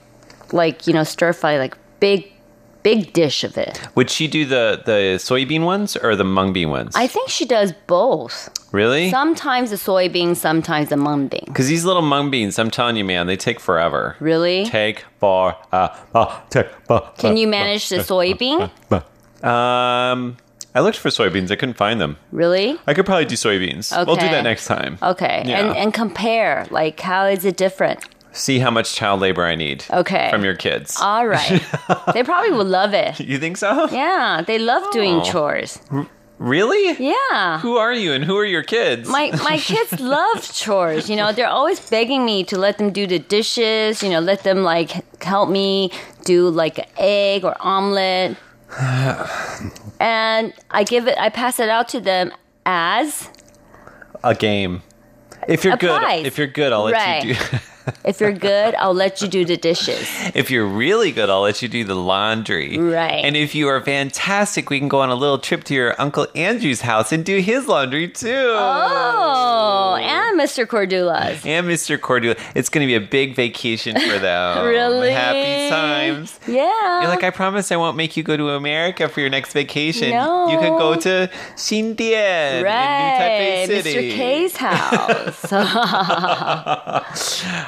[0.52, 2.32] like you know, stir fry like big,
[2.82, 3.80] big dish of it.
[3.94, 6.94] Would she do the, the soybean ones or the mung bean ones?
[6.96, 8.48] I think she does both.
[8.72, 9.11] Really?
[9.11, 11.44] Sometimes the soybean, sometimes the mung bean.
[11.46, 14.16] Because these little mung beans, I'm telling you, man, they take forever.
[14.20, 14.64] Really?
[14.66, 17.00] Take for uh, uh, take for.
[17.18, 18.70] Can you manage the soybean?
[19.44, 20.37] Um,
[20.74, 21.50] I looked for soybeans.
[21.50, 22.16] I couldn't find them.
[22.33, 22.78] Really?
[22.87, 23.92] I could probably do soybeans.
[23.92, 24.04] Okay.
[24.04, 24.98] We'll do that next time.
[25.02, 25.42] Okay.
[25.46, 25.61] Yeah.
[25.61, 26.66] And and compare.
[26.70, 28.04] Like how is it different?
[28.33, 29.85] See how much child labor I need.
[29.90, 30.28] Okay.
[30.31, 30.96] From your kids.
[31.00, 31.61] All right.
[32.14, 33.18] they probably would love it.
[33.18, 33.88] You think so?
[33.90, 35.24] Yeah, they love doing Oh.
[35.24, 35.81] chores.
[36.38, 36.92] Really?
[37.05, 37.59] Yeah.
[37.59, 39.09] Who are you and who are your kids?
[39.09, 41.11] My my kids love chores.
[41.11, 44.03] You know, they're always begging me to let them do the dishes.
[44.03, 44.90] You know, let them like
[45.22, 45.90] help me
[46.24, 48.37] do like an egg or omelet.
[50.01, 52.33] and I give it, I pass it out to them
[52.66, 53.29] as
[54.22, 54.83] a game.
[55.48, 57.24] If you're good, if you're good, I'll let Right.
[57.24, 57.40] you do.
[58.05, 60.09] if you're good, I'll let you do the dishes.
[60.35, 62.79] if you're really good, I'll let you do the laundry.
[62.79, 63.24] Right.
[63.24, 66.27] And if you are fantastic, we can go on a little trip to your uncle
[66.35, 68.29] Andrew's house and do his laundry too.
[68.57, 70.66] Oh, and Mr.
[70.66, 71.44] Cordula's.
[71.44, 71.98] And Mr.
[71.98, 74.64] Cordula, it's going to be a big vacation for them.
[74.66, 75.11] Really?
[75.11, 76.38] Happy times.
[76.46, 77.01] Yeah.
[77.03, 80.11] You're like, I promise I won't make you go to America for your next vacation.
[80.11, 80.48] No.
[80.48, 84.11] You can go to Xindian Right, in New Taipei City.
[84.11, 84.16] Mr.
[84.16, 85.53] K's house.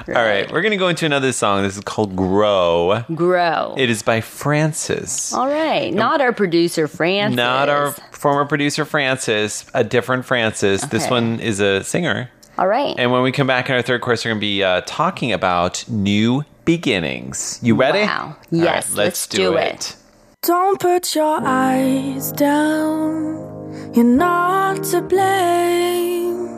[0.17, 1.63] All right, we're going to go into another song.
[1.63, 3.05] This is called Grow.
[3.15, 3.75] Grow.
[3.79, 5.33] It is by Francis.
[5.33, 7.37] All right, not our producer Francis.
[7.37, 10.83] Not our former producer Francis, a different Francis.
[10.87, 12.29] This one is a singer.
[12.59, 12.95] All right.
[12.99, 15.33] And when we come back in our third course, we're going to be uh, talking
[15.33, 17.61] about new beginnings.
[17.63, 18.01] You ready?
[18.01, 18.23] Wow.
[18.25, 19.97] All right, Yes, let's do it.
[20.43, 23.93] Don't put your eyes down.
[23.95, 26.49] You're not to blame.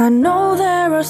[0.00, 1.02] I know there are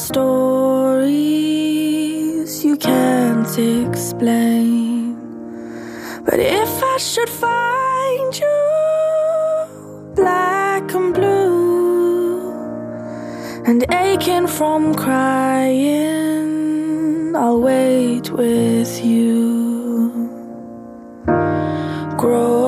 [0.98, 5.14] stories you can't explain.
[6.24, 8.60] But if I should find you
[10.16, 12.50] black and blue
[13.66, 16.46] and aching from crying,
[17.36, 20.10] I'll wait with you.
[22.16, 22.67] Grow,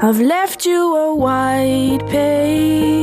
[0.00, 2.97] I've left you a white page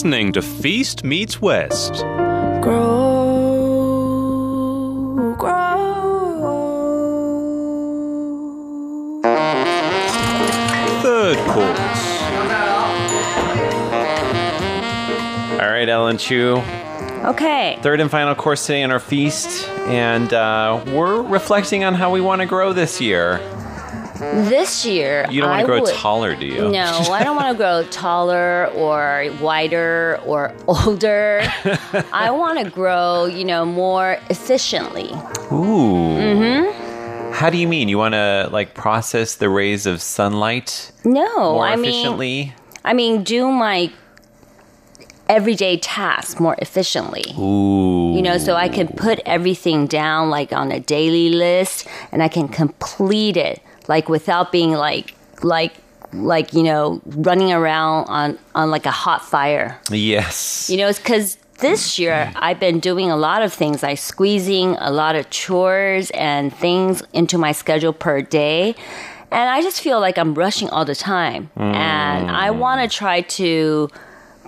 [0.00, 1.92] listening to Feast Meets West.
[2.62, 3.44] grow,
[5.36, 5.60] grow.
[11.02, 12.22] Third course.
[15.60, 16.62] All right, Ellen Chu.
[17.26, 17.78] Okay.
[17.82, 22.22] Third and final course today in our feast, and uh, we're reflecting on how we
[22.22, 23.38] want to grow this year.
[24.48, 26.68] This year, You don't want to grow would- taller, do you?
[26.70, 31.42] No, I don't want to grow taller or wider or older.
[32.12, 35.10] I want to grow, you know, more efficiently.
[35.52, 36.16] Ooh.
[36.16, 37.32] Mm-hmm.
[37.32, 37.88] How do you mean?
[37.88, 42.54] You want to like process the rays of sunlight No, more I mean, efficiently?
[42.84, 43.92] I mean, do my
[45.28, 47.24] everyday tasks more efficiently.
[47.38, 48.14] Ooh.
[48.16, 52.28] You know, so I can put everything down like on a daily list and I
[52.28, 55.74] can complete it like without being like like
[56.12, 59.78] like you know running around on on like a hot fire.
[59.90, 60.70] Yes.
[60.70, 64.76] You know, it's because this year I've been doing a lot of things, like squeezing
[64.78, 68.76] a lot of chores and things into my schedule per day.
[69.32, 71.50] And I just feel like I'm rushing all the time.
[71.56, 72.58] And I mm.
[72.58, 73.88] want to try to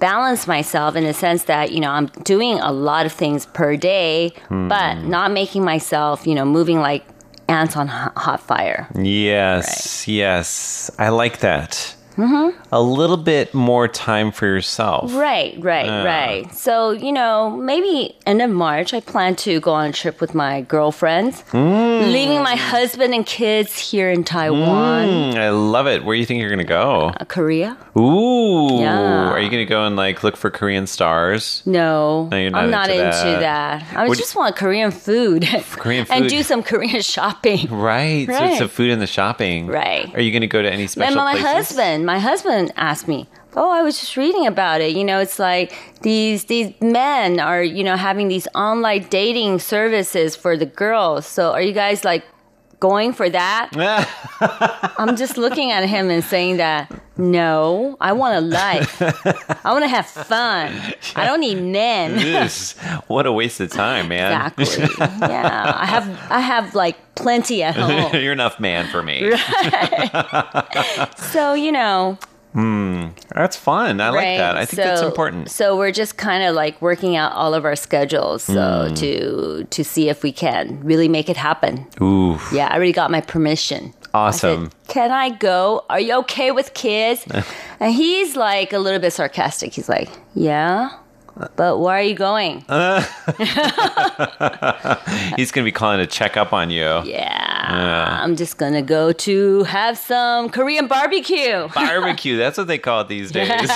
[0.03, 3.77] balance myself in the sense that, you know, I'm doing a lot of things per
[3.77, 5.09] day, but hmm.
[5.09, 7.05] not making myself, you know, moving like
[7.53, 8.89] ants on hot hot fire.
[8.95, 10.09] Yes.
[10.09, 10.91] Yes.
[10.99, 11.95] I like that.
[12.17, 12.59] Mm-hmm.
[12.73, 15.15] A little bit more time for yourself.
[15.15, 16.05] Right, right, Yeah.
[16.05, 16.55] right.
[16.55, 20.35] So, you know, maybe end of March, I plan to go on a trip with
[20.35, 22.13] my girlfriends, Mm.
[22.13, 26.05] leaving my husband and kids here in Taiwan, Mm, I love it.
[26.05, 27.13] Where do you think you're going to go?
[27.19, 27.77] uh, Korea.
[27.97, 28.81] Ooh.
[28.81, 29.31] Yeah.
[29.33, 31.63] Are you going to go and like look for Korean stars?
[31.67, 33.81] No, No, you're not I'm not into into that.
[33.81, 33.97] that.
[33.99, 36.15] I What- just want Korean food, Korean food.
[36.17, 37.69] and do some Korean shopping.
[37.71, 38.27] Right.
[38.27, 39.67] So it's the food and the shopping.
[39.67, 40.11] Right.
[40.15, 41.53] Are you going to go to any And special my places?
[41.53, 44.93] husband, my husband asked me, "Oh, I was just reading about it.
[44.97, 45.73] You know, it's like
[46.03, 51.27] these these men are, you know, having these online dating services for the girls.
[51.27, 52.25] So, are you guys like
[52.83, 53.71] going for that?"
[54.99, 59.01] I'm just looking at him and saying that, "No, I want a life.
[59.65, 60.75] I want to have fun.
[61.17, 62.75] I don't need men." This-
[63.07, 64.33] what a waste of time, man.
[64.59, 64.87] Exactly.
[65.21, 68.11] yeah, I have I have like plenty at home.
[68.21, 69.31] You're enough man for me.
[71.17, 72.19] so, you know,
[72.53, 73.09] Hmm.
[73.35, 74.01] That's fun.
[74.01, 74.57] I like that.
[74.57, 75.51] I think that's important.
[75.51, 78.97] So we're just kind of like working out all of our schedules so Mm.
[78.99, 81.87] to to see if we can really make it happen.
[82.01, 82.39] Ooh.
[82.53, 83.95] Yeah, I already got my permission.
[84.15, 84.71] Awesome.
[84.89, 85.85] Can I go?
[85.89, 87.25] Are you okay with kids?
[87.81, 89.73] and he's like a little bit sarcastic.
[89.73, 90.91] He's like, "Yeah,
[91.57, 92.65] but where are you going?"
[95.37, 97.03] He's going to be calling to check up on you.
[97.05, 101.69] Yeah, I'm just gonna go to have some Korean barbecue.
[101.75, 102.37] Barbecue.
[102.37, 103.49] That's what they call it these days.
[103.69, 103.71] that's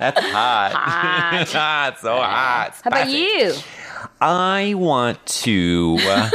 [0.00, 0.72] hot.
[0.72, 1.98] hot.
[2.00, 2.74] so hot.
[2.82, 3.54] How about you?
[4.20, 6.30] I want to uh,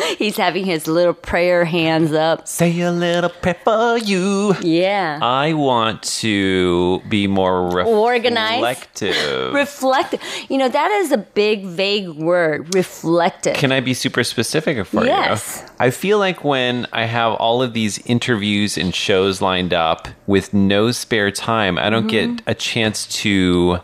[0.18, 2.46] He's having his little prayer hands up.
[2.48, 4.54] say a little prayer for you.
[4.62, 5.18] Yeah.
[5.22, 8.62] I want to be more Organized.
[8.62, 9.52] reflective.
[9.60, 10.20] Reflective.
[10.48, 12.74] You know, that is a big, vague word.
[12.74, 13.54] Reflective.
[13.56, 15.62] Can I be super specific for Yes.
[15.62, 15.68] you?
[15.78, 20.52] I feel like when I have all of these interviews and shows lined up with
[20.54, 22.36] no spare time, I don't Mhm.
[22.36, 23.78] get a chance to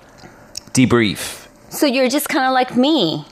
[0.73, 1.47] debrief.
[1.71, 3.25] so you're just kind of like me,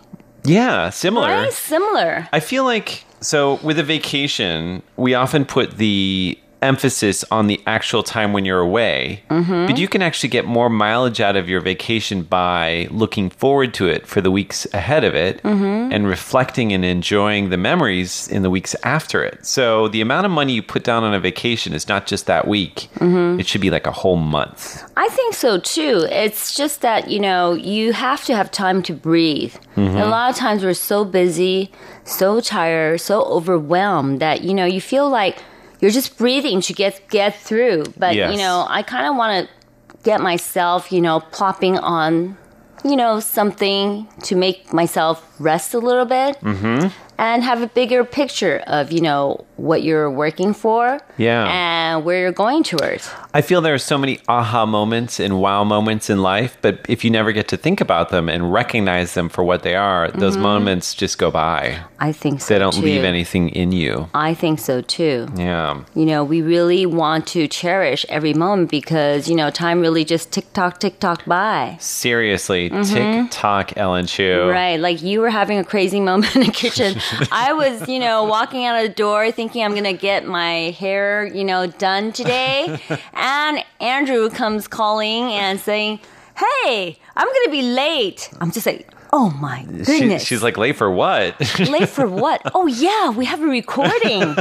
[0.45, 1.29] Yeah, similar.
[1.29, 1.53] right?
[1.53, 2.29] Similar.
[2.33, 8.03] I feel like so with a vacation, we often put the emphasis on the actual
[8.03, 9.67] time when you're away, Mhm.
[9.69, 13.87] but you can actually get more mileage out of your vacation by looking forward to
[13.89, 15.93] it for the weeks ahead of it Mhm.
[15.93, 19.45] and reflecting and enjoying the memories in the weeks after it.
[19.47, 22.49] So the amount of money you put down on a vacation is not just that
[22.49, 23.39] week, Mhm.
[23.39, 24.83] it should be like a whole month.
[24.97, 26.07] I think so too.
[26.11, 29.55] It's just that, you know, you have to have time to breathe.
[29.77, 29.89] Mhm.
[29.89, 31.71] And a lot of times we're so busy,
[32.05, 35.37] so tired, so overwhelmed that, you know, you feel like
[35.85, 37.85] you're just breathing to get get through.
[37.99, 38.33] But, Yes.
[38.33, 39.43] you know, I kind of want to
[40.03, 42.37] get myself, you know, plopping on,
[42.85, 46.89] you know, something to make myself rest a little bit Mm-hmm.
[47.19, 51.45] and have a bigger picture of, you know, what you're working for Yeah.
[51.53, 53.11] and where you're going towards.
[53.37, 57.05] I feel there are so many aha moments and wow moments in life, but if
[57.05, 60.37] you never get to think about them and recognize them for what they are, those
[60.37, 60.43] Mhm.
[60.43, 61.79] moments just go by.
[61.99, 62.83] I think so They don't too.
[62.83, 64.09] leave anything in you.
[64.15, 65.27] I think so too.
[65.35, 65.79] Yeah.
[65.97, 70.31] You know, we really want to cherish every moment because, you know, time really just
[70.31, 71.77] tick tock, tick tock by.
[71.81, 72.93] Seriously, Mhm.
[73.23, 74.49] tick tock, Ellen Chu.
[74.49, 74.79] Right.
[74.79, 77.01] Like you were having a crazy moment in the kitchen.
[77.33, 80.71] I was, you know, walking out of the door thinking I'm going to get my
[80.79, 82.79] hair, you know, done today.
[83.25, 85.99] and Andrew comes calling and saying,
[86.37, 88.29] Hey, I'm going to be late.
[88.41, 90.25] I'm just like, Oh my She, goodness.
[90.25, 91.39] she's like, late for what?
[91.61, 92.43] late for what?
[92.53, 94.21] Oh, yeah, we have a recording.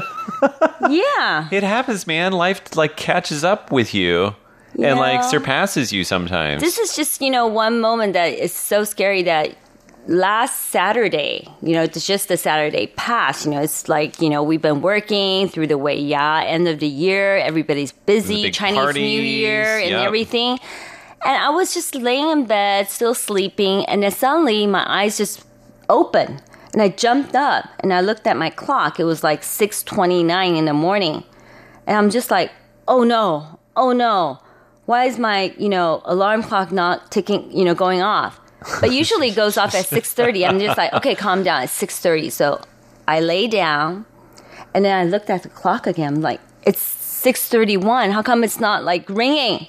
[0.89, 1.47] yeah.
[1.51, 2.31] it happens, man.
[2.33, 4.35] Life like catches up with you
[4.81, 6.61] and like surpasses you sometimes.
[6.63, 9.55] This is just, you know, one moment that is so scary that
[10.07, 14.43] last Saturday, you know, it's just the Saturday past, you know, it's like, you know,
[14.43, 19.01] we've been working through the way, yeah, end of the year, everybody's busy, Chinese New
[19.01, 20.05] Year and yep.
[20.05, 20.59] everything.
[21.25, 25.45] And I was just laying in bed, still sleeping, and then suddenly my eyes just
[25.89, 26.41] opened.
[26.73, 28.99] And I jumped up and I looked at my clock.
[28.99, 31.23] It was like 6:29 in the morning.
[31.85, 32.51] And I'm just like,
[32.87, 33.59] "Oh no.
[33.75, 34.39] Oh no.
[34.85, 38.39] Why is my, you know, alarm clock not ticking, you know, going off?"
[38.81, 40.47] But usually it goes off at 6:30.
[40.47, 41.63] I'm just like, "Okay, calm down.
[41.63, 42.61] It's 6:30." So
[43.07, 44.05] I lay down
[44.73, 46.15] and then I looked at the clock again.
[46.15, 48.11] I'm like, "It's 6:31.
[48.11, 49.67] How come it's not like ringing?"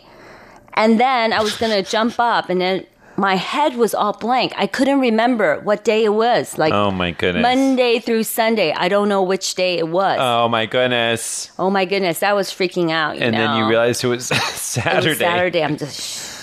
[0.74, 2.84] And then I was going to jump up and then
[3.16, 4.53] my head was all blank.
[4.57, 6.59] I couldn't remember what day it was.
[6.59, 7.42] Like oh my goodness.
[7.42, 8.72] Monday through Sunday.
[8.72, 10.18] I don't know which day it was.
[10.20, 11.53] Oh my goodness.
[11.61, 13.14] oh my goodness, that was freaking out.
[13.16, 15.09] You and then you realized it was It Saturday.
[15.11, 15.62] was Saturday.
[15.62, 16.34] I'm just,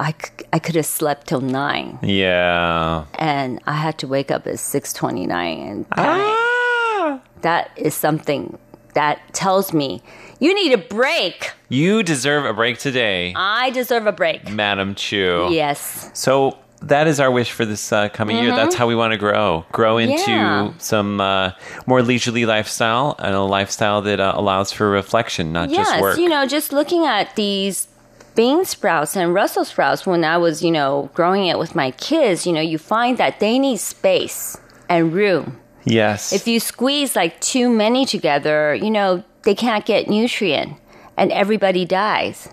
[0.00, 0.14] I,
[0.52, 3.04] I could have slept till nine, Yeah.
[3.18, 7.20] and I had to wake up at six twenty nine, and Ah.
[7.42, 8.56] that is something
[8.94, 10.02] that tells me
[10.40, 11.52] you need a break.
[11.68, 14.48] You deserve a break today, I deserve a break.
[14.50, 15.48] Madam Chu.
[15.50, 16.10] Yes.
[16.14, 18.52] So that is our wish for this uh, coming year.
[18.52, 18.56] Mhm.
[18.56, 19.66] That's how we want to grow.
[19.70, 20.70] Grow into Yeah.
[20.78, 21.50] some uh,
[21.86, 26.16] more leisurely lifestyle and a lifestyle that uh, allows for reflection, not yes, just work.
[26.16, 27.86] you know, just looking at these
[28.34, 32.46] bean sprouts and Brussels sprouts when I was, you know, growing it with my kids,
[32.46, 34.56] you know, you find that they need space
[34.88, 35.60] and room.
[35.84, 36.32] yes.
[36.32, 40.74] If you squeeze like too many together, you know, they can't get nutrient
[41.16, 42.48] and everybody dies.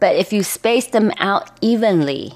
[0.00, 2.34] But if you space them out evenly,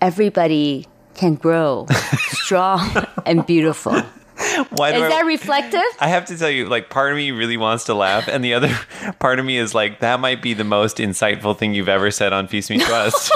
[0.00, 1.86] everybody can grow
[2.28, 4.02] strong and beautiful.
[4.70, 5.80] Why Is I- that reflective?
[6.00, 8.54] I have to tell you, like, part of me really wants to laugh, and the
[8.54, 8.68] other
[9.18, 12.32] part of me is like, that might be the most insightful thing you've ever said
[12.32, 13.32] on Feast Meets West.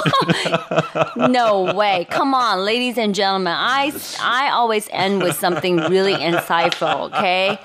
[1.16, 2.06] no way.
[2.10, 3.54] Come on, ladies and gentlemen.
[3.56, 7.58] I, I always end with something really insightful, okay?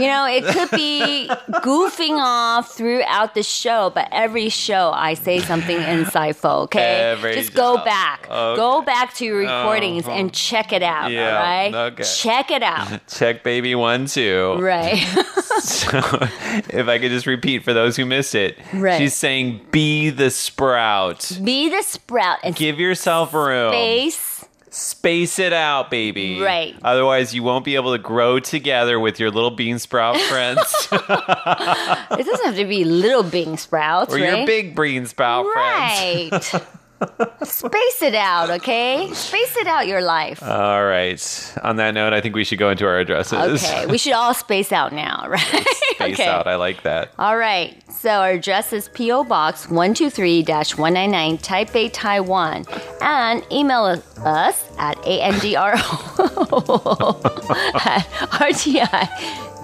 [0.00, 1.28] You know, it could be
[1.62, 7.10] goofing off throughout the show, but every show I say something insightful, okay?
[7.12, 8.26] Every Just go back.
[8.30, 8.56] Okay.
[8.56, 10.16] Go back to your recordings Uh-huh.
[10.16, 11.74] and check it out, Yeah, all right?
[11.92, 12.02] okay.
[12.02, 13.06] Check it out.
[13.08, 14.56] Check baby one, two.
[14.60, 15.02] Right.
[15.56, 15.88] So,
[16.68, 18.98] if I could just repeat for those who missed it, Right.
[18.98, 21.38] she's saying, be the sprout.
[21.42, 23.72] Be the sprout and Give yourself room.
[23.72, 24.44] space.
[24.68, 26.38] Space it out, baby.
[26.40, 26.76] Right.
[26.82, 30.60] Otherwise, you won't be able to grow together with your little bean sprout friends
[30.92, 34.36] It doesn't have to be little bean sprouts, or right?
[34.38, 36.52] your big bean sprout friends.
[36.52, 36.62] Right.
[37.42, 39.08] Space it out, okay?
[39.12, 40.42] Space it out your life.
[40.42, 41.54] All right.
[41.62, 43.64] On that note, I think we should go into our addresses.
[43.64, 45.66] Okay, we should all space out now, right?
[45.94, 46.26] Space okay.
[46.26, 46.46] out.
[46.46, 47.12] I like that.
[47.18, 47.80] All right.
[47.92, 52.64] So our address is PO Box 123-199 Taipei, Taiwan.
[53.00, 55.74] And email us at andro
[57.84, 58.06] at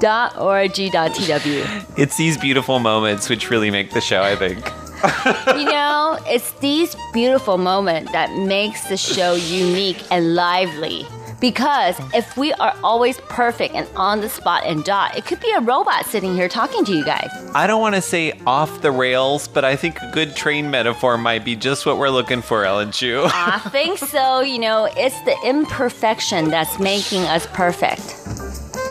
[0.01, 1.99] rti.org.tw.
[1.99, 4.59] It's these beautiful moments which really make the show, I think.
[5.59, 11.07] you know, it's these beautiful moments that makes the show unique and lively
[11.41, 15.51] Because if we are always perfect and on the spot and dot, it could be
[15.57, 17.29] a robot sitting here talking to you guys.
[17.53, 21.19] I don't want to say off the rails, but I think a good train metaphor
[21.19, 23.25] might be just what we're looking for, Ellen Chu.
[23.27, 24.41] I think so.
[24.41, 28.15] You know, it's the imperfection that's making us perfect.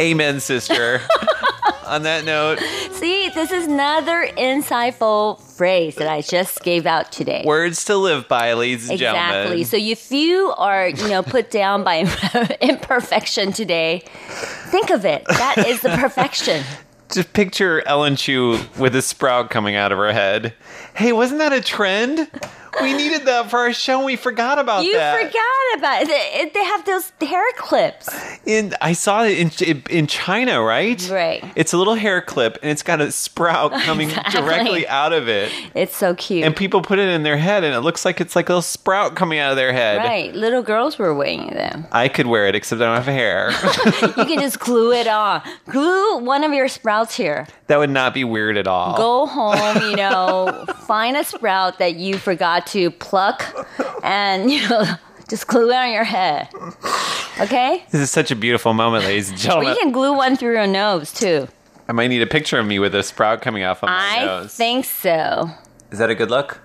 [0.02, 1.00] Amen, sister.
[1.86, 2.60] On that note,
[3.34, 7.44] This is another insightful phrase that I just gave out today.
[7.46, 9.38] words to live by, ladies and Exactly.
[9.42, 9.66] gentlemen.
[9.66, 12.00] So if you are, you know, put down by
[12.62, 14.04] imperfection today,
[14.70, 15.24] think of it.
[15.28, 16.64] That is the perfection.
[17.12, 20.54] Just picture Ellen Chu with a sprout coming out of her head.
[20.96, 22.30] Hey, wasn't that a trend?
[22.82, 25.20] We needed that for our show and we forgot about You that.
[25.22, 26.08] You forgot about it.
[26.08, 28.10] They- They have those hair clips.
[28.46, 31.08] In I saw it in in China, right?
[31.12, 31.44] Right.
[31.56, 34.42] It's a little hair clip and it's got a sprout coming Exactly.
[34.42, 35.52] directly out of it.
[35.76, 36.44] It's so cute.
[36.46, 38.62] And people put it in their head and it looks like it's like a little
[38.62, 39.98] sprout coming out of their head.
[39.98, 40.34] Right.
[40.34, 41.86] Little girls were wearing them.
[41.92, 43.52] I could wear it except I don't have hair.
[44.22, 45.42] You can just glue it on.
[45.68, 47.48] Glue one of your sprouts here.
[47.68, 48.96] that would not be weird at all.
[48.98, 53.44] Go home, you know, find a sprout that you forgot to pluck
[54.04, 54.84] and, you know,
[55.30, 56.50] just glue it on your head.
[57.40, 57.84] Okay?
[57.92, 59.70] This is such a beautiful moment, ladies and gentlemen.
[59.70, 61.48] you can glue one through your nose too.
[61.88, 64.26] I might need a picture of me with a sprout coming off of my I
[64.26, 64.54] nose.
[64.54, 65.50] think so.
[65.92, 66.60] Is that a good look?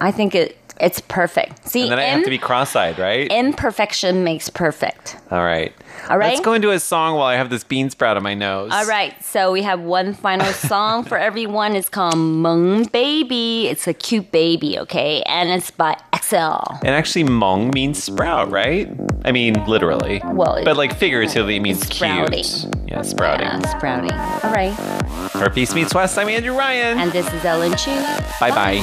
[0.00, 1.68] I think it it's perfect.
[1.68, 3.30] See, and then I have to be cross-eyed, right?
[3.30, 5.16] imperfection makes perfect.
[5.30, 5.72] All right.
[6.10, 6.30] All right.
[6.30, 8.70] Let's go into a song while I have this bean sprout on my nose.
[8.72, 11.76] All right, so we have one final song for everyone.
[11.76, 13.68] It's called Meng Baby.
[13.68, 15.22] It's a cute baby, okay?
[15.22, 16.36] And it's by XL.
[16.82, 18.90] And actually, mong means sprout, right?
[19.24, 20.20] I mean, literally.
[20.24, 22.42] Well, but like figuratively, it means Sprouting.
[22.42, 22.66] cute.
[22.88, 23.46] Yeah, sprouting.
[23.46, 24.12] Yeah, sprouting.
[24.12, 24.74] All right.
[25.32, 26.98] For Feast Meets West, I'm Andrew Ryan.
[26.98, 27.90] And this is Ellen Chu.
[28.38, 28.82] Bye bye.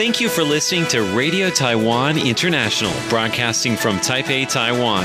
[0.00, 5.04] Thank you for listening to Radio Taiwan International, broadcasting from Taipei, Taiwan.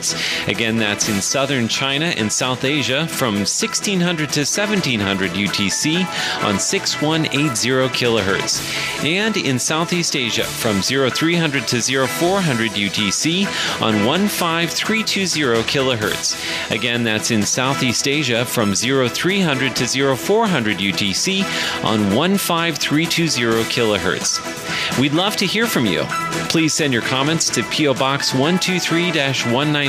[0.47, 6.05] Again, that's in southern China and South Asia from 1600 to 1700 UTC
[6.43, 9.03] on 6180 kilohertz.
[9.03, 13.45] And in Southeast Asia from 0300 to 0400 UTC
[13.81, 16.71] on 15320 kilohertz.
[16.71, 21.43] Again, that's in Southeast Asia from 0300 to 0400 UTC
[21.83, 24.99] on 15320 kilohertz.
[24.99, 26.05] We'd love to hear from you.
[26.49, 29.11] Please send your comments to PO Box 123